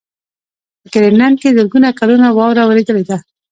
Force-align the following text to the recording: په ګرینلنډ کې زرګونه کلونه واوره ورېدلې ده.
په 0.81 0.87
ګرینلنډ 0.93 1.35
کې 1.41 1.55
زرګونه 1.57 1.89
کلونه 1.99 2.27
واوره 2.31 2.63
ورېدلې 2.65 3.03
ده. 3.09 3.17